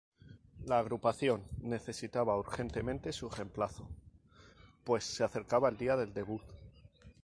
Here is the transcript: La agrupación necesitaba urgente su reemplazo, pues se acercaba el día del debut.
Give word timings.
La 0.65 0.79
agrupación 0.79 1.43
necesitaba 1.61 2.35
urgente 2.35 2.81
su 3.13 3.29
reemplazo, 3.29 3.87
pues 4.83 5.03
se 5.03 5.23
acercaba 5.23 5.69
el 5.69 5.77
día 5.77 5.95
del 5.95 6.11
debut. 6.11 6.41